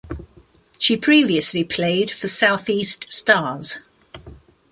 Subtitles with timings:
[0.79, 3.81] She previously played for South East Stars.